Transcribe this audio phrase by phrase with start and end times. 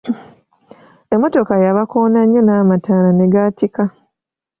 [1.13, 3.83] Emmotoka yabakoona nnyo n'amataala ne gaatikka.